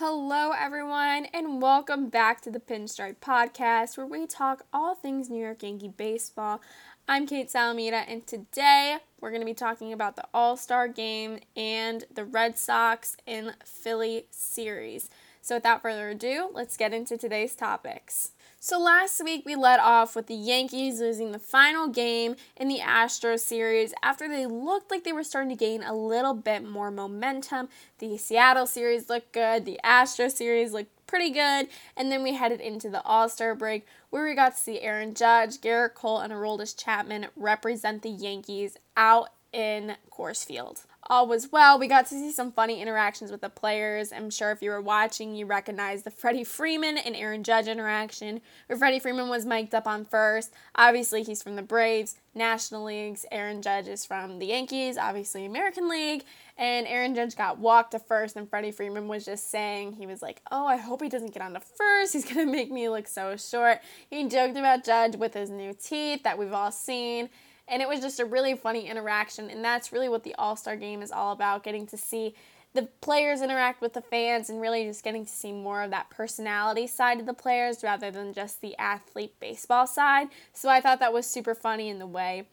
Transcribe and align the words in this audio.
Hello, 0.00 0.52
everyone, 0.52 1.26
and 1.34 1.60
welcome 1.60 2.08
back 2.08 2.40
to 2.42 2.52
the 2.52 2.60
Pinstripe 2.60 3.16
Podcast, 3.16 3.96
where 3.96 4.06
we 4.06 4.28
talk 4.28 4.64
all 4.72 4.94
things 4.94 5.28
New 5.28 5.42
York 5.42 5.64
Yankee 5.64 5.88
baseball. 5.88 6.60
I'm 7.08 7.26
Kate 7.26 7.48
Salamita, 7.48 8.04
and 8.06 8.24
today 8.24 8.98
we're 9.20 9.30
going 9.30 9.40
to 9.40 9.44
be 9.44 9.54
talking 9.54 9.92
about 9.92 10.14
the 10.14 10.22
All 10.32 10.56
Star 10.56 10.86
game 10.86 11.40
and 11.56 12.04
the 12.14 12.24
Red 12.24 12.56
Sox 12.56 13.16
in 13.26 13.54
Philly 13.64 14.26
series. 14.30 15.10
So, 15.42 15.56
without 15.56 15.82
further 15.82 16.10
ado, 16.10 16.48
let's 16.52 16.76
get 16.76 16.94
into 16.94 17.18
today's 17.18 17.56
topics. 17.56 18.30
So 18.60 18.80
last 18.80 19.22
week 19.22 19.44
we 19.46 19.54
led 19.54 19.78
off 19.78 20.16
with 20.16 20.26
the 20.26 20.34
Yankees 20.34 20.98
losing 20.98 21.30
the 21.30 21.38
final 21.38 21.86
game 21.86 22.34
in 22.56 22.66
the 22.66 22.80
Astros 22.80 23.38
series 23.38 23.94
after 24.02 24.26
they 24.26 24.46
looked 24.46 24.90
like 24.90 25.04
they 25.04 25.12
were 25.12 25.22
starting 25.22 25.50
to 25.50 25.64
gain 25.64 25.84
a 25.84 25.94
little 25.94 26.34
bit 26.34 26.68
more 26.68 26.90
momentum. 26.90 27.68
The 28.00 28.18
Seattle 28.18 28.66
series 28.66 29.08
looked 29.08 29.32
good, 29.32 29.64
the 29.64 29.78
Astros 29.84 30.32
series 30.32 30.72
looked 30.72 30.90
pretty 31.06 31.30
good, 31.30 31.68
and 31.96 32.10
then 32.10 32.24
we 32.24 32.34
headed 32.34 32.60
into 32.60 32.90
the 32.90 33.02
All-Star 33.04 33.54
break 33.54 33.86
where 34.10 34.24
we 34.24 34.34
got 34.34 34.56
to 34.56 34.60
see 34.60 34.80
Aaron 34.80 35.14
Judge, 35.14 35.58
Gerrit 35.58 35.94
Cole, 35.94 36.18
and 36.18 36.32
Aroldis 36.32 36.76
Chapman 36.76 37.28
represent 37.36 38.02
the 38.02 38.10
Yankees 38.10 38.76
out 38.96 39.28
in 39.52 39.94
Coors 40.10 40.44
Field 40.44 40.82
all 41.08 41.26
was 41.26 41.50
well. 41.50 41.78
We 41.78 41.88
got 41.88 42.06
to 42.06 42.14
see 42.14 42.30
some 42.32 42.52
funny 42.52 42.80
interactions 42.82 43.30
with 43.30 43.40
the 43.40 43.48
players. 43.48 44.12
I'm 44.12 44.30
sure 44.30 44.50
if 44.50 44.62
you 44.62 44.70
were 44.70 44.80
watching, 44.80 45.34
you 45.34 45.46
recognized 45.46 46.04
the 46.04 46.10
Freddie 46.10 46.44
Freeman 46.44 46.98
and 46.98 47.16
Aaron 47.16 47.42
Judge 47.42 47.66
interaction, 47.66 48.40
where 48.66 48.78
Freddie 48.78 48.98
Freeman 48.98 49.28
was 49.28 49.46
mic'd 49.46 49.74
up 49.74 49.86
on 49.86 50.04
first. 50.04 50.52
Obviously, 50.74 51.22
he's 51.22 51.42
from 51.42 51.56
the 51.56 51.62
Braves, 51.62 52.16
National 52.34 52.84
Leagues. 52.84 53.24
Aaron 53.32 53.62
Judge 53.62 53.88
is 53.88 54.04
from 54.04 54.38
the 54.38 54.46
Yankees, 54.46 54.98
obviously 54.98 55.46
American 55.46 55.88
League. 55.88 56.24
And 56.58 56.86
Aaron 56.86 57.14
Judge 57.14 57.36
got 57.36 57.58
walked 57.58 57.92
to 57.92 57.98
first, 57.98 58.36
and 58.36 58.48
Freddie 58.48 58.72
Freeman 58.72 59.08
was 59.08 59.24
just 59.24 59.50
saying, 59.50 59.92
he 59.92 60.06
was 60.06 60.20
like, 60.20 60.42
Oh, 60.50 60.66
I 60.66 60.76
hope 60.76 61.02
he 61.02 61.08
doesn't 61.08 61.32
get 61.32 61.42
on 61.42 61.54
to 61.54 61.60
first. 61.60 62.12
He's 62.12 62.24
going 62.24 62.46
to 62.46 62.52
make 62.52 62.70
me 62.70 62.88
look 62.88 63.06
so 63.06 63.36
short. 63.36 63.80
He 64.10 64.28
joked 64.28 64.56
about 64.56 64.84
Judge 64.84 65.16
with 65.16 65.34
his 65.34 65.50
new 65.50 65.72
teeth 65.72 66.24
that 66.24 66.38
we've 66.38 66.52
all 66.52 66.72
seen. 66.72 67.30
And 67.70 67.82
it 67.82 67.88
was 67.88 68.00
just 68.00 68.20
a 68.20 68.24
really 68.24 68.54
funny 68.54 68.88
interaction. 68.88 69.50
And 69.50 69.64
that's 69.64 69.92
really 69.92 70.08
what 70.08 70.24
the 70.24 70.34
All 70.36 70.56
Star 70.56 70.76
game 70.76 71.02
is 71.02 71.12
all 71.12 71.32
about 71.32 71.64
getting 71.64 71.86
to 71.88 71.96
see 71.96 72.34
the 72.74 72.82
players 73.00 73.40
interact 73.40 73.80
with 73.80 73.94
the 73.94 74.02
fans 74.02 74.50
and 74.50 74.60
really 74.60 74.84
just 74.84 75.02
getting 75.02 75.24
to 75.24 75.30
see 75.30 75.52
more 75.52 75.82
of 75.82 75.90
that 75.90 76.10
personality 76.10 76.86
side 76.86 77.18
of 77.18 77.26
the 77.26 77.34
players 77.34 77.82
rather 77.82 78.10
than 78.10 78.34
just 78.34 78.60
the 78.60 78.76
athlete 78.78 79.34
baseball 79.40 79.86
side. 79.86 80.28
So 80.52 80.68
I 80.68 80.80
thought 80.80 81.00
that 81.00 81.12
was 81.12 81.26
super 81.26 81.54
funny 81.54 81.88
in 81.88 81.98
the 81.98 82.06
way 82.06 82.46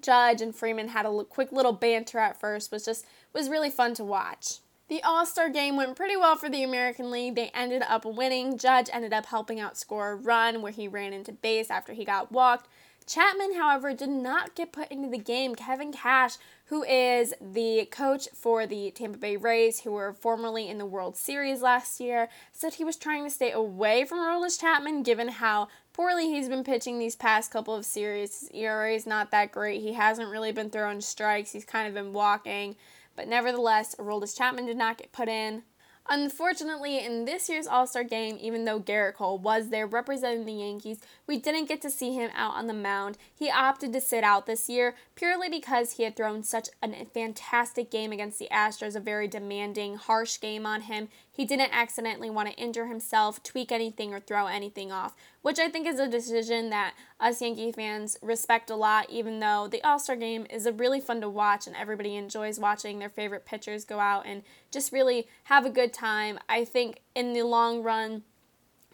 Judge 0.00 0.42
and 0.42 0.54
Freeman 0.54 0.88
had 0.88 1.06
a 1.06 1.24
quick 1.24 1.52
little 1.52 1.72
banter 1.72 2.18
at 2.18 2.38
first 2.38 2.70
was 2.70 2.84
just 2.84 3.06
was 3.32 3.48
really 3.48 3.70
fun 3.70 3.94
to 3.94 4.04
watch. 4.04 4.58
The 4.88 5.02
All 5.02 5.26
Star 5.26 5.48
game 5.48 5.76
went 5.76 5.96
pretty 5.96 6.16
well 6.16 6.36
for 6.36 6.48
the 6.48 6.62
American 6.62 7.10
League. 7.10 7.34
They 7.34 7.50
ended 7.54 7.82
up 7.88 8.04
winning. 8.04 8.56
Judge 8.56 8.88
ended 8.92 9.12
up 9.12 9.26
helping 9.26 9.58
out 9.58 9.76
score 9.76 10.12
a 10.12 10.14
run 10.14 10.62
where 10.62 10.72
he 10.72 10.86
ran 10.86 11.12
into 11.12 11.32
base 11.32 11.70
after 11.70 11.92
he 11.92 12.04
got 12.04 12.30
walked. 12.30 12.68
Chapman, 13.06 13.54
however, 13.54 13.94
did 13.94 14.08
not 14.08 14.56
get 14.56 14.72
put 14.72 14.90
into 14.90 15.08
the 15.08 15.18
game. 15.18 15.54
Kevin 15.54 15.92
Cash, 15.92 16.38
who 16.66 16.82
is 16.82 17.32
the 17.40 17.86
coach 17.92 18.28
for 18.34 18.66
the 18.66 18.90
Tampa 18.90 19.16
Bay 19.16 19.36
Rays, 19.36 19.80
who 19.80 19.92
were 19.92 20.12
formerly 20.12 20.68
in 20.68 20.78
the 20.78 20.86
World 20.86 21.16
Series 21.16 21.62
last 21.62 22.00
year, 22.00 22.28
said 22.52 22.74
he 22.74 22.84
was 22.84 22.96
trying 22.96 23.22
to 23.22 23.30
stay 23.30 23.52
away 23.52 24.04
from 24.04 24.18
Aroldis 24.18 24.60
Chapman 24.60 25.04
given 25.04 25.28
how 25.28 25.68
poorly 25.92 26.26
he's 26.26 26.48
been 26.48 26.64
pitching 26.64 26.98
these 26.98 27.14
past 27.14 27.52
couple 27.52 27.76
of 27.76 27.84
series. 27.84 28.40
His 28.40 28.50
ERA 28.50 28.92
is 28.92 29.06
not 29.06 29.30
that 29.30 29.52
great. 29.52 29.82
He 29.82 29.92
hasn't 29.92 30.30
really 30.30 30.50
been 30.50 30.70
throwing 30.70 31.00
strikes. 31.00 31.52
He's 31.52 31.64
kind 31.64 31.86
of 31.86 31.94
been 31.94 32.12
walking. 32.12 32.74
But 33.14 33.28
nevertheless, 33.28 33.94
Aroldis 33.94 34.36
Chapman 34.36 34.66
did 34.66 34.76
not 34.76 34.98
get 34.98 35.12
put 35.12 35.28
in. 35.28 35.62
Unfortunately, 36.08 37.04
in 37.04 37.24
this 37.24 37.48
year's 37.48 37.66
All 37.66 37.86
Star 37.86 38.04
game, 38.04 38.38
even 38.40 38.64
though 38.64 38.78
Gerrit 38.78 39.14
Cole 39.14 39.38
was 39.38 39.70
there 39.70 39.86
representing 39.86 40.46
the 40.46 40.52
Yankees, 40.52 41.00
we 41.26 41.36
didn't 41.36 41.68
get 41.68 41.82
to 41.82 41.90
see 41.90 42.14
him 42.14 42.30
out 42.34 42.54
on 42.54 42.68
the 42.68 42.74
mound. 42.74 43.18
He 43.34 43.50
opted 43.50 43.92
to 43.92 44.00
sit 44.00 44.22
out 44.22 44.46
this 44.46 44.68
year 44.68 44.94
purely 45.16 45.48
because 45.48 45.92
he 45.92 46.04
had 46.04 46.14
thrown 46.14 46.44
such 46.44 46.68
a 46.82 47.04
fantastic 47.06 47.90
game 47.90 48.12
against 48.12 48.38
the 48.38 48.48
Astros, 48.52 48.94
a 48.94 49.00
very 49.00 49.26
demanding, 49.26 49.96
harsh 49.96 50.40
game 50.40 50.64
on 50.64 50.82
him. 50.82 51.08
He 51.32 51.44
didn't 51.44 51.76
accidentally 51.76 52.30
want 52.30 52.48
to 52.48 52.56
injure 52.56 52.86
himself, 52.86 53.42
tweak 53.42 53.72
anything, 53.72 54.14
or 54.14 54.20
throw 54.20 54.46
anything 54.46 54.92
off, 54.92 55.14
which 55.42 55.58
I 55.58 55.68
think 55.68 55.86
is 55.86 55.98
a 55.98 56.08
decision 56.08 56.70
that 56.70 56.94
us 57.18 57.42
Yankee 57.42 57.72
fans 57.72 58.16
respect 58.22 58.70
a 58.70 58.76
lot, 58.76 59.10
even 59.10 59.40
though 59.40 59.68
the 59.70 59.82
All 59.82 59.98
Star 59.98 60.16
game 60.16 60.46
is 60.48 60.66
a 60.66 60.72
really 60.72 61.00
fun 61.00 61.20
to 61.20 61.28
watch 61.28 61.66
and 61.66 61.74
everybody 61.74 62.14
enjoys 62.14 62.60
watching 62.60 62.98
their 62.98 63.08
favorite 63.08 63.44
pitchers 63.44 63.84
go 63.84 63.98
out 63.98 64.24
and 64.24 64.42
just 64.70 64.92
really 64.92 65.26
have 65.44 65.66
a 65.66 65.70
good 65.70 65.92
time. 65.96 66.38
I 66.48 66.64
think 66.64 67.00
in 67.14 67.32
the 67.32 67.42
long 67.42 67.82
run, 67.82 68.22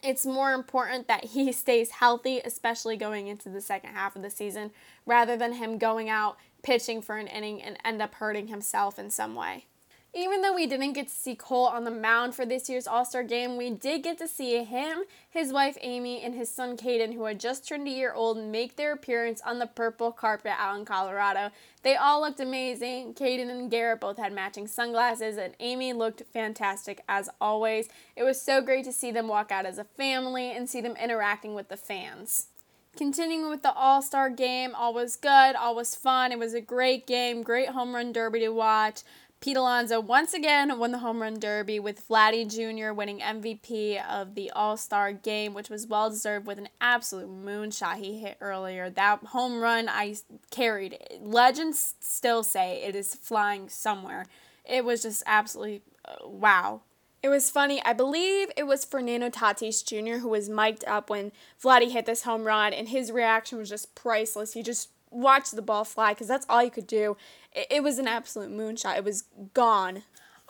it's 0.03 0.27
more 0.27 0.53
important 0.53 1.09
that 1.09 1.27
he 1.27 1.53
stays 1.53 1.91
healthy, 1.91 2.41
especially 2.45 2.97
going 2.97 3.27
into 3.27 3.49
the 3.49 3.61
second 3.61 3.91
half 3.91 4.17
of 4.17 4.23
the 4.23 4.31
season, 4.31 4.71
rather 5.07 5.37
than 5.37 5.55
him 5.55 5.79
going 5.79 6.09
out 6.09 6.37
pitching 6.62 7.03
for 7.03 7.17
an 7.17 7.27
inning 7.27 7.61
and 7.62 7.77
end 7.85 8.01
up 8.01 8.15
hurting 8.15 8.49
himself 8.49 8.99
in 8.99 9.11
some 9.11 9.35
way. 9.35 9.67
Even 10.15 10.43
though 10.43 10.55
we 10.55 10.67
didn't 10.67 10.93
get 10.93 11.09
to 11.09 11.15
see 11.15 11.34
Cole 11.34 11.67
on 11.67 11.84
the 11.84 11.91
mound 11.91 12.34
for 12.34 12.45
this 12.45 12.69
year's 12.69 12.87
All 12.87 13.06
Star 13.06 13.23
game, 13.23 13.56
we 13.56 13.71
did 13.71 14.03
get 14.03 14.19
to 14.19 14.28
see 14.28 14.62
him, 14.62 15.05
his 15.31 15.55
wife 15.55 15.78
Amy, 15.81 16.21
and 16.21 16.34
his 16.34 16.50
son 16.50 16.77
Caden, 16.77 17.15
who 17.15 17.25
had 17.25 17.41
just 17.41 17.67
turned 17.67 17.89
a 17.89 17.91
year 17.91 18.12
old, 18.12 18.37
make 18.37 18.77
their 18.77 18.93
appearance 18.93 19.41
on 19.41 19.59
the 19.59 19.67
purple 19.67 20.12
carpet 20.12 20.53
out 20.59 20.78
in 20.78 20.84
Colorado. 20.84 21.50
They 21.83 21.97
all 21.97 22.21
looked 22.21 22.41
amazing. 22.41 23.15
Caden 23.15 23.49
and 23.49 23.73
Gerrit 23.73 24.00
both 24.00 24.19
had 24.19 24.34
matching 24.34 24.67
sunglasses, 24.67 25.39
and 25.39 25.55
Amy 25.61 25.95
looked 25.95 26.25
fantastic 26.31 27.03
as 27.09 27.31
always. 27.41 27.89
It 28.15 28.23
was 28.23 28.39
so 28.39 28.61
great 28.61 28.84
to 28.84 28.93
see 28.93 29.12
them 29.12 29.29
walk 29.29 29.50
out 29.50 29.65
as 29.65 29.79
a 29.79 29.84
family 29.84 30.50
and 30.50 30.69
see 30.69 30.83
them 30.83 30.97
interacting 31.03 31.55
with 31.55 31.71
the 31.71 31.79
fans. 31.79 32.49
Continuing 32.94 33.49
with 33.49 33.62
the 33.62 33.73
All 33.73 34.03
Star 34.03 34.29
game, 34.29 34.75
all 34.75 34.93
was 34.93 35.17
good, 35.17 35.56
all 35.56 35.75
was 35.75 35.94
fun. 35.94 36.31
It 36.31 36.39
was 36.39 36.53
a 36.53 36.61
great 36.61 37.06
game, 37.06 37.43
great 37.43 37.71
home 37.71 37.94
run 37.94 38.12
derby 38.12 38.41
to 38.41 38.50
watch. 38.50 39.00
Pete 39.43 39.57
Alonso 39.57 39.99
once 39.99 40.35
again 40.35 40.79
won 40.79 40.93
the 40.93 40.99
home 40.99 41.21
run 41.21 41.41
derby 41.41 41.81
with 41.81 42.07
Vladdy 42.09 42.47
Jr. 42.47 42.93
winning 42.93 43.19
MVP 43.19 44.01
of 44.09 44.37
the 44.37 44.53
All 44.53 44.77
Star 44.77 45.13
game, 45.13 45.53
which 45.53 45.69
was 45.69 45.85
well 45.85 46.09
deserved 46.11 46.47
with 46.47 46.59
an 46.59 46.69
absolute 46.81 47.29
moonshot 47.29 47.97
he 47.97 48.21
hit 48.21 48.37
earlier. 48.41 48.89
That 48.89 49.19
home 49.25 49.61
run 49.61 49.89
I 49.89 50.15
carried. 50.53 50.97
Legends 51.21 51.97
still 51.99 52.45
say 52.45 52.85
it 52.85 52.95
is 52.95 53.17
flying 53.17 53.69
somewhere. 53.69 54.27
It 54.65 54.85
was 54.85 55.03
just 55.03 55.25
absolutely 55.27 55.83
uh, 56.05 56.25
wow. 56.25 56.83
It 57.21 57.29
was 57.29 57.51
funny. 57.51 57.83
I 57.85 57.95
believe 57.95 58.49
it 58.57 58.69
was 58.69 58.85
Fernando 58.85 59.29
Tatis 59.29 59.85
Jr. 59.85 60.21
who 60.21 60.29
was 60.29 60.49
mic'd 60.49 60.85
up 60.85 61.11
when 61.11 61.33
Vladdy 61.61 61.91
hit 61.91 62.07
this 62.07 62.23
home 62.23 62.45
run, 62.45 62.73
and 62.73 62.91
his 62.91 63.11
reaction 63.11 63.59
was 63.59 63.71
just 63.71 63.97
priceless. 63.97 64.53
He 64.53 64.63
just 64.63 64.91
watch 65.12 65.50
the 65.50 65.62
ball 65.62 65.84
fly 65.84 66.12
because 66.12 66.28
that's 66.28 66.47
all 66.49 66.65
you 66.65 66.71
could 66.71 66.87
do. 66.87 67.17
It, 67.53 67.67
it 67.71 67.83
was 67.83 67.99
an 67.99 68.09
absolute 68.09 68.50
moonshot. 68.50 68.97
It 68.97 69.05
was 69.05 69.25
gone. 69.55 70.03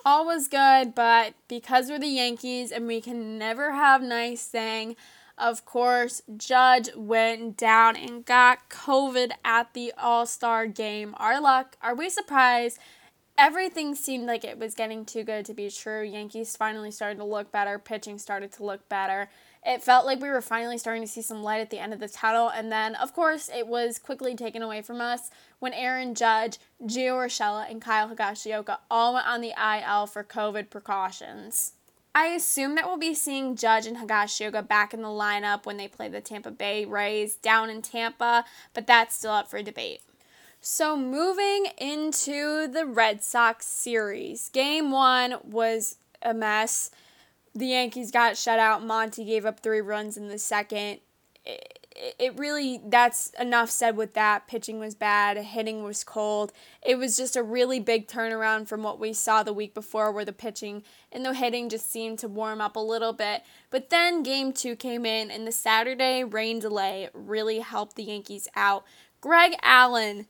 All 0.05 0.27
was 0.27 0.49
good, 0.49 0.95
but 0.95 1.35
because 1.47 1.89
we're 1.89 1.99
the 1.99 2.09
Yankees 2.09 2.73
and 2.73 2.87
we 2.87 3.01
can 3.01 3.39
never 3.39 3.73
have 3.73 4.03
nice 4.03 4.45
thing, 4.47 4.97
of 5.39 5.65
course, 5.65 6.23
Judge 6.37 6.91
went 6.97 7.57
down 7.57 7.97
and 7.97 8.25
got 8.25 8.69
COVID 8.69 9.33
at 9.45 9.75
the 9.75 9.93
All 9.97 10.27
Star 10.27 10.67
game. 10.67 11.15
Our 11.19 11.41
luck, 11.41 11.77
are 11.83 11.95
we 11.95 12.11
surprised? 12.11 12.79
Everything 13.39 13.95
seemed 13.95 14.27
like 14.27 14.45
it 14.45 14.59
was 14.59 14.75
getting 14.75 15.05
too 15.05 15.25
good 15.25 15.45
to 15.47 15.55
be 15.55 15.71
true. 15.71 16.03
Yankees 16.03 16.57
finally 16.57 16.91
started 16.91 17.19
to 17.19 17.25
look 17.25 17.51
better, 17.51 17.79
pitching 17.79 18.19
started 18.19 18.53
to 18.53 18.65
look 18.65 18.89
better 18.89 19.29
it 19.65 19.83
felt 19.83 20.07
like 20.07 20.21
we 20.21 20.29
were 20.29 20.43
finally 20.43 20.77
starting 20.77 21.03
to 21.03 21.09
see 21.09 21.23
some 21.23 21.43
light 21.43 21.61
at 21.61 21.71
the 21.71 21.79
end 21.79 21.93
of 21.93 22.01
the 22.01 22.09
tunnel. 22.09 22.49
And 22.49 22.73
then, 22.73 22.97
of 22.97 23.15
course, 23.15 23.49
it 23.55 23.67
was 23.69 23.99
quickly 23.99 24.35
taken 24.35 24.61
away 24.61 24.83
from 24.83 25.01
us 25.01 25.31
when 25.61 25.73
Aaron 25.73 26.15
Judge, 26.15 26.59
Gio 26.83 27.15
Urshela, 27.15 27.71
and 27.71 27.81
Kyle 27.81 28.09
Higashioka 28.09 28.79
all 28.91 29.15
went 29.15 29.29
on 29.29 29.41
the 29.41 29.53
IL 29.53 30.07
for 30.07 30.25
COVID 30.25 30.69
precautions. 30.69 31.75
I 32.15 32.27
assume 32.27 32.75
that 32.75 32.87
we'll 32.87 32.99
be 32.99 33.15
seeing 33.15 33.57
Judge 33.57 33.87
and 33.87 33.97
Higashioka 33.97 34.67
back 34.67 34.93
in 34.93 35.01
the 35.01 35.09
lineup 35.09 35.65
when 35.65 35.77
they 35.77 35.89
play 35.89 36.09
the 36.09 36.21
Tampa 36.21 36.51
Bay 36.51 36.85
Rays 36.85 37.37
down 37.37 37.71
in 37.71 37.81
Tampa, 37.81 38.45
but 38.75 38.87
that's 38.87 39.17
still 39.17 39.31
up 39.31 39.49
for 39.49 39.63
debate. 39.63 40.01
So, 40.61 40.97
moving 40.97 41.67
into 41.79 42.69
the 42.69 42.85
Red 42.85 43.23
Sox 43.23 43.67
series, 43.67 44.49
game 44.51 44.91
one 44.91 45.37
was 45.43 45.97
a 46.21 46.35
mess 46.35 46.91
the 47.55 47.67
Yankees 47.67 48.11
got 48.11 48.37
shut 48.37 48.59
out. 48.59 48.85
Monty 48.85 49.25
gave 49.25 49.45
up 49.45 49.61
three 49.61 49.81
runs 49.81 50.17
in 50.17 50.29
the 50.29 50.39
second. 50.39 51.01
It, 51.45 51.79
it 52.19 52.39
really, 52.39 52.81
that's 52.85 53.33
enough 53.39 53.69
said 53.69 53.97
with 53.97 54.15
that. 54.15 54.49
Pitching 54.49 54.79
was 54.79 54.95
bad, 54.95 55.37
hitting 55.37 55.83
was 55.83 56.05
cold. 56.05 56.53
It 56.83 56.97
was 56.97 57.17
just 57.17 57.37
a 57.37 57.43
really 57.43 57.81
big 57.81 58.09
turnaround 58.09 58.69
from 58.69 58.83
what 58.83 58.99
we 58.99 59.13
saw 59.13 59.43
the 59.43 59.53
week 59.53 59.75
before, 59.75 60.11
where 60.11 60.25
the 60.25 60.33
pitching 60.33 60.83
and 61.11 61.25
the 61.25 61.35
hitting 61.35 61.69
just 61.69 61.93
seemed 61.93 62.19
to 62.21 62.29
warm 62.29 62.61
up 62.61 62.77
a 62.77 62.81
little 62.81 63.13
bit. 63.13 63.43
But 63.71 63.91
then 63.91 64.23
game 64.23 64.53
two 64.53 64.75
came 64.75 65.05
in, 65.05 65.31
and 65.31 65.47
the 65.47 65.53
Saturday 65.53 66.25
rain 66.25 66.61
delay 66.61 67.11
really 67.13 67.59
helped 67.59 67.97
the 67.97 68.05
Yankees 68.05 68.49
out. 68.57 68.85
Greg 69.21 69.55
Allen 69.63 70.27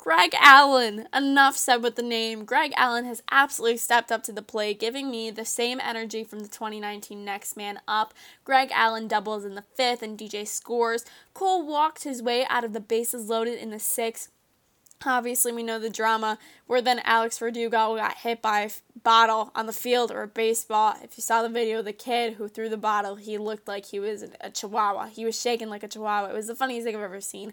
Greg 0.00 0.32
Allen. 0.38 1.08
Enough 1.12 1.56
said 1.56 1.82
with 1.82 1.96
the 1.96 2.04
name. 2.04 2.44
Greg 2.44 2.72
Allen 2.76 3.04
has 3.04 3.20
absolutely 3.32 3.78
stepped 3.78 4.12
up 4.12 4.22
to 4.22 4.32
the 4.32 4.42
plate, 4.42 4.78
giving 4.78 5.10
me 5.10 5.28
the 5.28 5.44
same 5.44 5.80
energy 5.80 6.22
from 6.22 6.38
the 6.38 6.46
2019 6.46 7.24
Next 7.24 7.56
Man 7.56 7.80
Up. 7.88 8.14
Greg 8.44 8.70
Allen 8.72 9.08
doubles 9.08 9.44
in 9.44 9.56
the 9.56 9.64
fifth, 9.74 10.00
and 10.00 10.16
DJ 10.16 10.46
scores. 10.46 11.04
Cole 11.34 11.66
walked 11.66 12.04
his 12.04 12.22
way 12.22 12.46
out 12.48 12.62
of 12.62 12.74
the 12.74 12.80
bases 12.80 13.28
loaded 13.28 13.58
in 13.58 13.70
the 13.70 13.80
sixth. 13.80 14.30
Obviously, 15.04 15.50
we 15.52 15.64
know 15.64 15.80
the 15.80 15.90
drama 15.90 16.38
where 16.68 16.80
then 16.80 17.00
Alex 17.04 17.38
Verdugo 17.38 17.96
got 17.96 18.18
hit 18.18 18.40
by 18.40 18.60
a 18.60 18.70
bottle 19.02 19.50
on 19.56 19.66
the 19.66 19.72
field 19.72 20.12
or 20.12 20.22
a 20.22 20.28
baseball. 20.28 20.94
If 21.02 21.18
you 21.18 21.22
saw 21.22 21.42
the 21.42 21.48
video 21.48 21.80
of 21.80 21.84
the 21.84 21.92
kid 21.92 22.34
who 22.34 22.46
threw 22.46 22.68
the 22.68 22.76
bottle, 22.76 23.16
he 23.16 23.36
looked 23.36 23.66
like 23.66 23.86
he 23.86 23.98
was 23.98 24.24
a 24.40 24.50
chihuahua. 24.50 25.08
He 25.08 25.24
was 25.24 25.40
shaking 25.40 25.68
like 25.68 25.82
a 25.82 25.88
chihuahua. 25.88 26.30
It 26.30 26.34
was 26.34 26.46
the 26.46 26.54
funniest 26.54 26.84
thing 26.84 26.94
I've 26.94 27.02
ever 27.02 27.20
seen. 27.20 27.52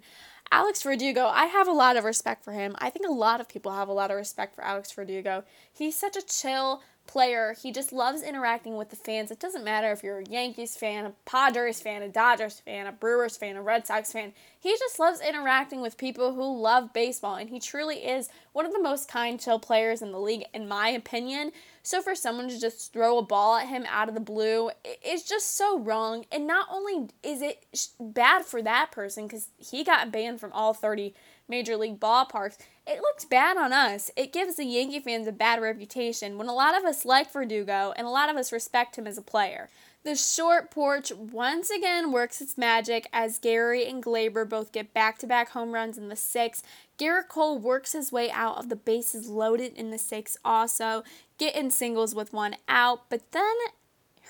Alex 0.52 0.84
Verdugo, 0.84 1.26
I 1.26 1.46
have 1.46 1.68
a 1.68 1.74
lot 1.74 1.98
of 1.98 2.04
respect 2.04 2.44
for 2.44 2.54
him. 2.54 2.76
I 2.80 2.90
think 2.90 3.06
a 3.06 3.12
lot 3.12 3.42
of 3.42 3.50
people 3.50 3.74
have 3.74 3.90
a 3.90 3.94
lot 3.94 4.12
of 4.12 4.18
respect 4.18 4.56
for 4.56 4.64
Alex 4.64 4.92
Verdugo. 4.92 5.44
He's 5.72 5.98
such 5.98 6.16
a 6.16 6.22
chill, 6.22 6.82
player. 7.08 7.56
He 7.62 7.72
just 7.72 7.94
loves 7.94 8.22
interacting 8.22 8.78
with 8.78 8.90
the 8.90 8.96
fans. 8.96 9.32
It 9.32 9.40
doesn't 9.40 9.64
matter 9.64 9.92
if 9.92 10.04
you're 10.04 10.20
a 10.20 10.30
Yankees 10.30 10.76
fan, 10.76 11.06
a 11.06 11.14
Padres 11.26 11.82
fan, 11.82 12.02
a 12.02 12.10
Dodgers 12.10 12.60
fan, 12.60 12.88
a 12.88 12.92
Brewers 12.92 13.38
fan, 13.38 13.56
a 13.56 13.62
Red 13.62 13.88
Sox 13.88 14.12
fan. 14.12 14.34
He 14.60 14.72
just 14.78 15.00
loves 15.00 15.22
interacting 15.22 15.82
with 15.82 15.98
people 15.98 16.34
who 16.34 16.60
love 16.60 16.94
baseball, 16.94 17.36
and 17.36 17.50
he 17.50 17.60
truly 17.60 17.98
is 17.98 18.30
one 18.54 18.66
of 18.66 18.74
the 18.74 18.82
most 18.82 19.08
kind, 19.08 19.40
chill 19.40 19.60
players 19.60 20.02
in 20.02 20.12
the 20.12 20.20
league, 20.20 20.46
in 20.54 20.68
my 20.68 20.90
opinion. 20.90 21.52
So 21.84 22.02
for 22.02 22.16
someone 22.16 22.50
to 22.50 22.60
just 22.60 22.92
throw 22.92 23.20
a 23.20 23.24
ball 23.24 23.58
at 23.58 23.68
him 23.68 23.86
out 23.88 24.10
of 24.10 24.16
the 24.16 24.22
blue, 24.22 24.72
it's 24.84 25.24
just 25.24 25.56
so 25.56 25.80
wrong. 25.80 26.26
And 26.32 26.48
not 26.48 26.68
only 26.72 27.10
is 27.22 27.42
it 27.44 27.64
bad 28.00 28.44
for 28.44 28.62
that 28.64 28.92
person 28.92 29.28
because 29.28 29.50
he 29.58 29.84
got 29.84 30.12
banned 30.12 30.40
from 30.40 30.52
all 30.52 30.74
30 30.74 31.14
major 31.48 31.78
league 31.78 32.00
ballparks, 32.00 32.58
it 32.88 33.02
looks 33.02 33.26
bad 33.26 33.58
on 33.58 33.74
us. 33.74 34.12
It 34.16 34.34
gives 34.34 34.56
the 34.56 34.66
Yankee 34.66 35.00
fans 35.00 35.28
a 35.28 35.32
bad 35.32 35.62
reputation 35.62 36.38
when 36.38 36.48
a 36.48 36.54
lot 36.54 36.78
of 36.78 36.84
us 36.84 37.06
like 37.06 37.32
Verdugo 37.32 37.94
and 37.96 38.06
a 38.06 38.12
lot 38.12 38.30
of 38.30 38.36
us 38.36 38.52
respect 38.52 38.98
him 38.98 39.08
as 39.08 39.18
a 39.18 39.24
player. 39.24 39.70
The 40.04 40.16
short 40.16 40.70
porch 40.70 41.12
once 41.12 41.72
again 41.72 42.12
works 42.12 42.40
its 42.40 42.60
magic 42.60 43.08
as 43.12 43.40
Gary 43.40 43.88
and 43.88 44.04
Gleyber 44.04 44.48
both 44.48 44.72
get 44.72 44.94
back 44.94 45.18
to 45.20 45.28
back 45.28 45.50
home 45.50 45.72
runs 45.72 45.98
in 45.98 46.10
the 46.10 46.16
sixth. 46.16 46.64
Gerrit 47.00 47.28
Cole 47.28 47.58
works 47.58 47.94
his 47.94 48.12
way 48.12 48.30
out 48.30 48.58
of 48.58 48.70
the 48.70 48.76
bases 48.76 49.28
loaded 49.28 49.74
in 49.76 49.90
the 49.90 49.98
sixth, 49.98 50.38
also 50.46 51.04
getting 51.40 51.72
singles 51.72 52.14
with 52.14 52.34
one 52.34 52.56
out, 52.68 53.10
but 53.10 53.32
then 53.32 53.56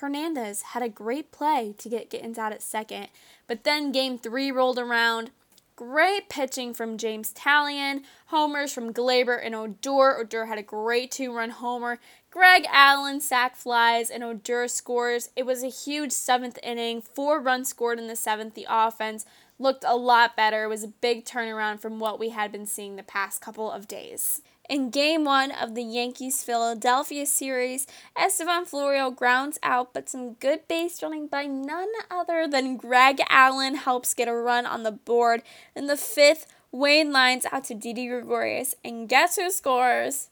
Hernandez 0.00 0.62
had 0.62 0.82
a 0.82 0.88
great 0.88 1.30
play 1.30 1.74
to 1.78 1.88
get 1.88 2.10
Gittens 2.10 2.38
out 2.38 2.52
at 2.52 2.62
second. 2.62 3.08
But 3.46 3.64
then 3.64 3.92
game 3.92 4.18
three 4.18 4.50
rolled 4.50 4.78
around. 4.78 5.30
Great 5.76 6.30
pitching 6.30 6.72
from 6.72 6.96
Jameson 6.96 7.34
Taillon. 7.36 8.02
Homers 8.28 8.72
from 8.72 8.94
Gleyber 8.94 9.38
and 9.44 9.54
Odor. 9.54 10.16
Odor 10.18 10.46
had 10.46 10.56
a 10.56 10.62
great 10.62 11.10
two 11.10 11.34
run 11.34 11.50
homer. 11.50 12.00
Greg 12.30 12.66
Allen 12.72 13.20
sac 13.20 13.56
flies 13.56 14.08
and 14.08 14.24
Odor 14.24 14.68
scores. 14.68 15.28
It 15.36 15.44
was 15.44 15.62
a 15.62 15.68
huge 15.68 16.12
seventh 16.12 16.58
inning. 16.62 17.02
Four 17.02 17.40
runs 17.42 17.68
scored 17.68 17.98
in 17.98 18.08
the 18.08 18.16
seventh. 18.16 18.54
The 18.54 18.66
offense 18.70 19.26
looked 19.58 19.84
a 19.86 19.96
lot 19.96 20.34
better. 20.34 20.64
It 20.64 20.68
was 20.68 20.84
a 20.84 20.88
big 20.88 21.26
turnaround 21.26 21.80
from 21.80 21.98
what 21.98 22.18
we 22.18 22.30
had 22.30 22.50
been 22.50 22.66
seeing 22.66 22.96
the 22.96 23.02
past 23.02 23.42
couple 23.42 23.70
of 23.70 23.86
days. 23.86 24.40
In 24.68 24.90
game 24.90 25.24
one 25.24 25.52
of 25.52 25.76
the 25.76 25.82
Yankees 25.84 26.42
Philadelphia 26.42 27.24
series, 27.24 27.86
Estevan 28.16 28.64
Florial 28.64 29.14
grounds 29.14 29.60
out, 29.62 29.94
but 29.94 30.08
some 30.08 30.32
good 30.34 30.66
base 30.66 31.00
running 31.04 31.28
by 31.28 31.46
none 31.46 31.88
other 32.10 32.48
than 32.48 32.76
Greg 32.76 33.20
Allen 33.28 33.76
helps 33.76 34.12
get 34.12 34.26
a 34.26 34.34
run 34.34 34.66
on 34.66 34.82
the 34.82 34.90
board. 34.90 35.44
In 35.76 35.86
the 35.86 35.96
fifth, 35.96 36.48
Wayne 36.72 37.12
lines 37.12 37.46
out 37.52 37.62
to 37.64 37.74
Didi 37.74 38.08
Gregorius, 38.08 38.74
and 38.84 39.08
guess 39.08 39.36
who 39.36 39.52
scores? 39.52 40.30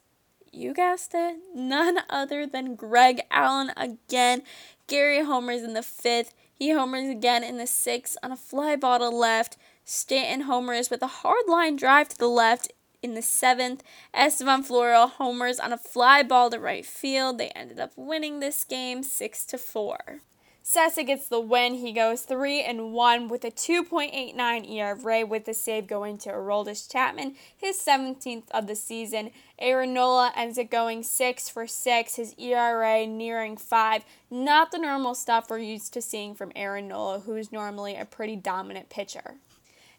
You 0.53 0.75
guessed 0.75 1.13
it, 1.15 1.37
none 1.55 1.99
other 2.11 2.45
than 2.45 2.75
Greg 2.75 3.23
Allen 3.31 3.71
again. 3.77 4.43
Gary 4.89 5.25
homers 5.25 5.63
in 5.63 5.75
the 5.75 5.83
fifth. 5.83 6.35
He 6.53 6.73
homers 6.73 7.09
again 7.09 7.45
in 7.45 7.59
the 7.59 7.69
sixth 7.69 8.17
on 8.21 8.33
a 8.33 8.37
fly 8.37 8.75
ball 8.75 8.99
to 8.99 9.09
left. 9.09 9.57
Stanton 9.85 10.47
homers 10.47 10.91
with 10.91 11.03
a 11.03 11.07
hard 11.07 11.45
line 11.47 11.77
drive 11.77 12.09
to 12.09 12.19
the 12.19 12.29
left 12.29 12.73
in 13.05 13.15
the 13.15 13.23
seventh. 13.23 13.85
Estevan 14.15 14.65
Florial 14.65 15.11
homers 15.11 15.61
on 15.61 15.73
a 15.73 15.79
fly 15.79 16.23
ball 16.23 16.51
to 16.51 16.59
right 16.59 16.87
field. 16.87 17.39
They 17.39 17.51
ended 17.51 17.79
up 17.79 17.93
winning 17.97 18.41
this 18.41 18.65
game 18.65 19.03
six 19.03 19.45
to 19.47 19.59
four. 19.59 20.23
Cessa 20.65 21.07
gets 21.07 21.29
the 21.29 21.41
win. 21.41 21.75
He 21.75 21.93
goes 21.93 22.23
3 22.23 22.63
and 22.63 22.95
1 22.95 23.29
with 23.29 23.45
a 23.45 23.51
2.89 23.51 24.71
ERA 24.71 25.27
with 25.27 25.45
the 25.45 25.53
save 25.53 25.87
going 25.87 26.17
to 26.19 26.31
Aroldis 26.31 26.91
Chapman, 26.91 27.35
his 27.55 27.77
17th 27.77 28.51
of 28.51 28.67
the 28.67 28.75
season. 28.75 29.31
Aaron 29.59 29.93
Nola 29.93 30.33
ends 30.35 30.59
up 30.59 30.71
going 30.71 31.03
6 31.03 31.49
for 31.51 31.67
6, 31.67 32.17
his 32.17 32.35
ERA 32.39 33.07
nearing 33.07 33.59
5. 33.59 34.05
Not 34.31 34.73
the 34.73 34.79
normal 34.79 35.15
stuff 35.15 35.51
we're 35.51 35.59
used 35.59 35.93
to 35.93 36.01
seeing 36.01 36.35
from 36.35 36.51
Aaron 36.57 36.89
Nola, 36.89 37.21
who's 37.21 37.53
normally 37.53 37.95
a 37.97 38.07
pretty 38.07 38.35
dominant 38.35 38.89
pitcher. 38.89 39.35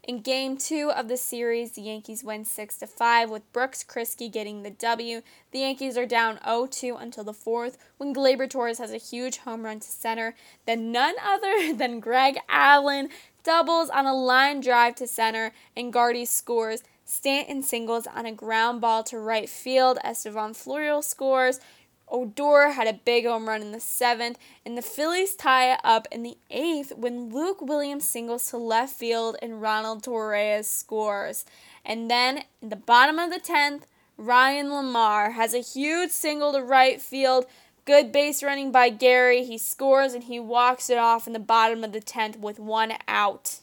In 0.07 0.19
game 0.19 0.55
two 0.55 0.91
of 0.91 1.07
the 1.07 1.17
series, 1.17 1.71
the 1.71 1.81
Yankees 1.81 2.23
win 2.23 2.45
6 2.45 2.77
to 2.77 2.85
5 2.85 3.31
with 3.31 3.51
Brooks 3.51 3.83
Kriske 3.83 4.31
getting 4.31 4.61
the 4.61 4.69
W. 4.69 5.23
The 5.49 5.59
Yankees 5.59 5.97
are 5.97 6.05
down 6.05 6.37
0 6.45 6.67
2 6.67 6.95
until 6.95 7.23
the 7.23 7.33
fourth 7.33 7.79
when 7.97 8.13
Gleyber 8.13 8.47
Torres 8.47 8.77
has 8.77 8.93
a 8.93 8.97
huge 8.97 9.37
home 9.37 9.63
run 9.63 9.79
to 9.79 9.87
center. 9.87 10.35
Then 10.67 10.91
none 10.91 11.15
other 11.25 11.73
than 11.75 11.99
Greg 11.99 12.37
Allen 12.47 13.09
doubles 13.43 13.89
on 13.89 14.05
a 14.05 14.13
line 14.13 14.61
drive 14.61 14.93
to 14.97 15.07
center 15.07 15.53
and 15.75 15.91
Gardy 15.91 16.25
scores. 16.25 16.83
Stanton 17.03 17.63
singles 17.63 18.05
on 18.05 18.27
a 18.27 18.31
ground 18.31 18.81
ball 18.81 19.03
to 19.05 19.17
right 19.17 19.49
field. 19.49 19.97
Estevan 20.03 20.53
Florial 20.53 21.03
scores. 21.03 21.59
Odor 22.07 22.71
had 22.71 22.87
a 22.87 22.93
big 22.93 23.25
home 23.25 23.47
run 23.47 23.61
in 23.61 23.71
the 23.71 23.79
seventh, 23.79 24.37
and 24.65 24.77
the 24.77 24.81
Phillies 24.81 25.35
tie 25.35 25.73
it 25.73 25.79
up 25.83 26.07
in 26.11 26.23
the 26.23 26.37
eighth 26.51 26.93
when 26.95 27.33
Luke 27.33 27.61
Williams 27.61 28.07
singles 28.07 28.49
to 28.49 28.57
left 28.57 28.95
field 28.95 29.37
and 29.41 29.61
Ronald 29.61 30.03
Torreyes 30.03 30.65
scores. 30.65 31.45
And 31.83 32.09
then 32.09 32.43
in 32.61 32.69
the 32.69 32.75
bottom 32.75 33.19
of 33.19 33.31
the 33.31 33.39
tenth, 33.39 33.85
Ryan 34.17 34.67
LaMarre 34.67 35.33
has 35.33 35.53
a 35.53 35.59
huge 35.59 36.11
single 36.11 36.53
to 36.53 36.61
right 36.61 37.01
field. 37.01 37.45
Good 37.85 38.11
base 38.11 38.41
running 38.41 38.71
by 38.71 38.89
Gary. 38.89 39.43
He 39.43 39.57
scores 39.57 40.13
and 40.13 40.23
he 40.23 40.39
walks 40.39 40.89
it 40.89 40.97
off 40.97 41.27
in 41.27 41.33
the 41.33 41.39
bottom 41.39 41.83
of 41.83 41.91
the 41.91 42.01
10th 42.01 42.39
with 42.39 42.59
one 42.59 42.93
out. 43.07 43.59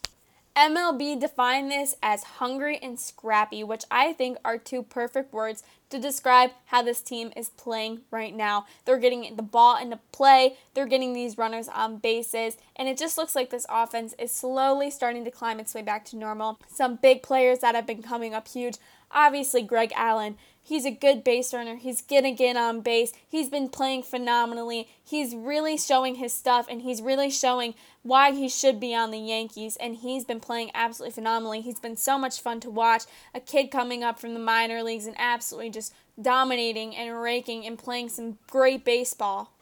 MLB 0.54 1.18
defined 1.18 1.70
this 1.70 1.96
as 2.02 2.24
hungry 2.24 2.78
and 2.82 3.00
scrappy, 3.00 3.64
which 3.64 3.84
I 3.90 4.12
think 4.12 4.36
are 4.44 4.58
two 4.58 4.82
perfect 4.82 5.32
words 5.32 5.62
to 5.92 5.98
describe 5.98 6.50
how 6.66 6.82
this 6.82 7.00
team 7.00 7.32
is 7.36 7.50
playing 7.50 8.00
right 8.10 8.34
now. 8.34 8.66
They're 8.84 8.98
getting 8.98 9.36
the 9.36 9.42
ball 9.42 9.80
into 9.80 10.00
play, 10.10 10.56
they're 10.74 10.86
getting 10.86 11.12
these 11.12 11.38
runners 11.38 11.68
on 11.68 11.98
bases, 11.98 12.56
and 12.75 12.88
it 12.88 12.99
just 12.99 13.16
looks 13.16 13.37
like 13.37 13.50
this 13.50 13.66
offense 13.68 14.14
is 14.18 14.32
slowly 14.32 14.90
starting 14.90 15.25
to 15.25 15.30
climb 15.30 15.61
its 15.61 15.75
way 15.75 15.82
back 15.82 16.04
to 16.06 16.16
normal. 16.16 16.58
Some 16.72 16.96
big 16.96 17.22
players 17.22 17.61
that 17.61 17.75
have 17.75 17.87
been 17.87 18.02
coming 18.02 18.34
up 18.34 18.49
huge. 18.49 18.76
Obviously, 19.12 19.62
Greg 19.62 19.92
Allen. 19.94 20.37
He's 20.64 20.84
a 20.84 20.92
good 20.92 21.25
base 21.25 21.52
runner. 21.52 21.75
He's 21.75 22.00
getting 22.00 22.38
in 22.38 22.56
on 22.56 22.82
base. 22.82 23.12
He's 23.28 23.49
been 23.49 23.68
playing 23.68 24.04
phenomenally. 24.04 24.88
He's 25.02 25.34
really 25.34 25.76
showing 25.76 26.14
his 26.14 26.32
stuff 26.32 26.66
and 26.70 26.82
he's 26.82 27.02
really 27.02 27.30
showing 27.30 27.75
why 28.02 28.30
he 28.30 28.49
should 28.49 28.78
be 28.78 28.94
on 28.94 29.11
the 29.11 29.18
Yankees. 29.18 29.76
And 29.80 29.96
he's 29.96 30.25
been 30.25 30.38
playing 30.38 30.70
absolutely 30.72 31.14
phenomenally. 31.14 31.62
He's 31.62 31.80
been 31.80 31.96
so 31.96 32.16
much 32.16 32.40
fun 32.40 32.61
to 32.61 32.70
watch. 32.70 33.02
A 33.34 33.40
kid 33.40 33.72
coming 33.72 34.04
up 34.04 34.20
from 34.20 34.34
the 34.34 34.40
minor 34.40 34.84
leagues 34.84 35.06
and 35.06 35.16
absolutely 35.18 35.70
just 35.70 35.81
dominating 36.21 36.95
and 36.97 37.21
raking 37.21 37.66
and 37.66 37.78
playing 37.78 38.09
some 38.09 38.38
great 38.50 38.85
baseball 38.85 39.52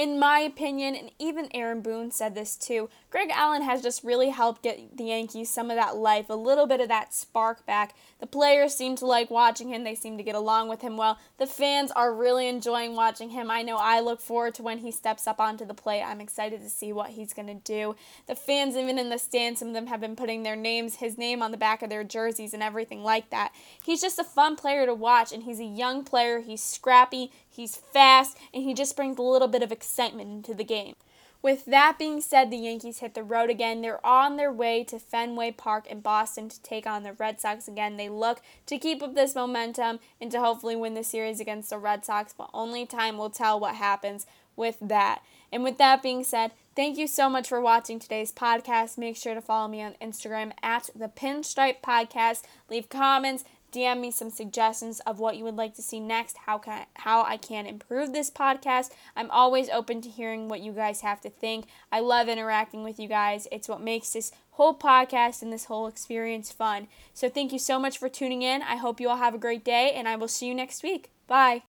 in 0.00 0.18
my 0.18 0.38
opinion, 0.38 0.94
and 0.94 1.10
even 1.18 1.50
Aaron 1.52 1.82
Boone 1.82 2.10
said 2.10 2.34
this 2.34 2.56
too, 2.56 2.88
Greg 3.10 3.28
Allen 3.34 3.60
has 3.60 3.82
just 3.82 4.02
really 4.02 4.30
helped 4.30 4.62
get 4.62 4.96
the 4.96 5.04
Yankees 5.04 5.50
some 5.50 5.70
of 5.70 5.76
that 5.76 5.94
life, 5.94 6.30
a 6.30 6.34
little 6.34 6.66
bit 6.66 6.80
of 6.80 6.88
that 6.88 7.12
spark 7.12 7.66
back. 7.66 7.94
The 8.18 8.26
players 8.26 8.74
seem 8.74 8.96
to 8.96 9.04
like 9.04 9.30
watching 9.30 9.68
him, 9.68 9.84
they 9.84 9.94
seem 9.94 10.16
to 10.16 10.22
get 10.22 10.34
along 10.34 10.70
with 10.70 10.80
him 10.80 10.96
well. 10.96 11.18
The 11.36 11.46
fans 11.46 11.90
are 11.90 12.14
really 12.14 12.48
enjoying 12.48 12.96
watching 12.96 13.28
him. 13.28 13.50
I 13.50 13.60
know 13.60 13.76
I 13.76 14.00
look 14.00 14.22
forward 14.22 14.54
to 14.54 14.62
when 14.62 14.78
he 14.78 14.90
steps 14.90 15.26
up 15.26 15.38
onto 15.38 15.66
the 15.66 15.74
plate. 15.74 16.02
I'm 16.02 16.22
excited 16.22 16.62
to 16.62 16.70
see 16.70 16.94
what 16.94 17.10
he's 17.10 17.34
going 17.34 17.48
to 17.48 17.54
do. 17.54 17.94
The 18.26 18.34
fans, 18.34 18.76
even 18.76 18.98
in 18.98 19.10
the 19.10 19.18
stands, 19.18 19.58
some 19.58 19.68
of 19.68 19.74
them 19.74 19.88
have 19.88 20.00
been 20.00 20.16
putting 20.16 20.44
their 20.44 20.56
names, 20.56 20.94
his 20.94 21.18
name 21.18 21.42
on 21.42 21.50
the 21.50 21.58
back 21.58 21.82
of 21.82 21.90
their 21.90 22.04
jerseys 22.04 22.54
and 22.54 22.62
everything 22.62 23.02
like 23.02 23.28
that. 23.28 23.52
He's 23.84 24.00
just 24.00 24.18
a 24.18 24.24
fun 24.24 24.56
player 24.56 24.86
to 24.86 24.94
watch, 24.94 25.30
and 25.30 25.42
he's 25.42 25.60
a 25.60 25.64
young 25.64 26.04
player. 26.04 26.40
He's 26.40 26.62
scrappy, 26.62 27.32
He's 27.50 27.76
fast, 27.76 28.38
and 28.54 28.62
he 28.62 28.72
just 28.72 28.96
brings 28.96 29.18
a 29.18 29.22
little 29.22 29.48
bit 29.48 29.62
of 29.62 29.72
excitement 29.72 30.30
into 30.30 30.54
the 30.54 30.64
game. 30.64 30.94
With 31.42 31.64
that 31.64 31.96
being 31.98 32.20
said, 32.20 32.50
the 32.50 32.58
Yankees 32.58 32.98
hit 32.98 33.14
the 33.14 33.22
road 33.22 33.48
again. 33.48 33.80
They're 33.80 34.04
on 34.04 34.36
their 34.36 34.52
way 34.52 34.84
to 34.84 34.98
Fenway 34.98 35.52
Park 35.52 35.86
in 35.86 36.00
Boston 36.00 36.50
to 36.50 36.62
take 36.62 36.86
on 36.86 37.02
the 37.02 37.14
Red 37.14 37.40
Sox 37.40 37.66
again. 37.66 37.96
They 37.96 38.10
look 38.10 38.42
to 38.66 38.78
keep 38.78 39.02
up 39.02 39.14
this 39.14 39.34
momentum 39.34 40.00
and 40.20 40.30
to 40.32 40.40
hopefully 40.40 40.76
win 40.76 40.92
the 40.92 41.02
series 41.02 41.40
against 41.40 41.70
the 41.70 41.78
Red 41.78 42.04
Sox, 42.04 42.34
but 42.36 42.50
only 42.52 42.84
time 42.84 43.16
will 43.16 43.30
tell 43.30 43.58
what 43.58 43.76
happens 43.76 44.26
with 44.54 44.76
that. 44.82 45.22
And 45.50 45.64
with 45.64 45.78
that 45.78 46.02
being 46.02 46.24
said, 46.24 46.52
thank 46.76 46.98
you 46.98 47.06
so 47.06 47.30
much 47.30 47.48
for 47.48 47.60
watching 47.60 47.98
today's 47.98 48.32
podcast. 48.32 48.98
Make 48.98 49.16
sure 49.16 49.34
to 49.34 49.40
follow 49.40 49.66
me 49.66 49.80
on 49.82 49.94
Instagram 50.02 50.52
at 50.62 50.90
the 50.94 51.08
Pinstripe 51.08 51.80
Podcast. 51.82 52.42
Leave 52.68 52.90
comments, 52.90 53.44
DM 53.72 54.00
me 54.00 54.10
some 54.10 54.30
suggestions 54.30 55.00
of 55.00 55.18
what 55.18 55.36
you 55.36 55.44
would 55.44 55.56
like 55.56 55.74
to 55.74 55.82
see 55.82 56.00
next, 56.00 56.38
how 56.46 56.58
can 56.58 56.86
how 56.94 57.22
I 57.22 57.36
can 57.36 57.66
improve 57.66 58.12
this 58.12 58.30
podcast. 58.30 58.90
I'm 59.16 59.30
always 59.30 59.68
open 59.68 60.00
to 60.02 60.08
hearing 60.08 60.48
what 60.48 60.60
you 60.60 60.72
guys 60.72 61.00
have 61.00 61.20
to 61.22 61.30
think. 61.30 61.66
I 61.90 62.00
love 62.00 62.28
interacting 62.28 62.84
with 62.84 62.98
you 62.98 63.08
guys. 63.08 63.48
It's 63.50 63.68
what 63.68 63.80
makes 63.80 64.12
this 64.12 64.32
whole 64.52 64.74
podcast 64.74 65.42
and 65.42 65.52
this 65.52 65.66
whole 65.66 65.86
experience 65.86 66.52
fun. 66.52 66.88
So 67.14 67.28
thank 67.28 67.52
you 67.52 67.58
so 67.58 67.78
much 67.78 67.98
for 67.98 68.08
tuning 68.08 68.42
in. 68.42 68.62
I 68.62 68.76
hope 68.76 69.00
you 69.00 69.08
all 69.08 69.16
have 69.16 69.34
a 69.34 69.38
great 69.38 69.64
day 69.64 69.92
and 69.92 70.06
I 70.08 70.16
will 70.16 70.28
see 70.28 70.46
you 70.46 70.54
next 70.54 70.82
week. 70.82 71.10
Bye. 71.26 71.69